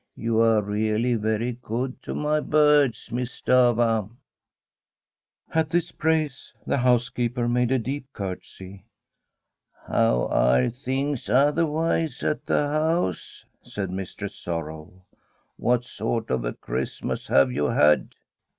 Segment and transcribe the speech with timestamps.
[0.15, 3.11] You are really very good to my birds.
[3.11, 4.09] Miss Stafva.'
[5.53, 8.87] At this praise the housekeeper made a deep curtsy.
[9.35, 13.45] * How are things otherwise at the bouse?
[13.53, 15.05] * said Mistress Sorrow.'
[15.57, 18.15] What sort of a Christmas have you had?